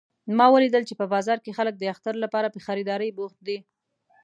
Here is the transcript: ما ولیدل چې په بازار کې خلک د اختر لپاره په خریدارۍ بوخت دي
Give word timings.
ما 0.37 0.45
ولیدل 0.55 0.83
چې 0.89 0.93
په 0.99 1.05
بازار 1.13 1.37
کې 1.43 1.55
خلک 1.57 1.75
د 1.77 1.83
اختر 1.93 2.15
لپاره 2.23 2.47
په 2.53 2.59
خریدارۍ 2.65 3.09
بوخت 3.17 3.39
دي 3.47 3.57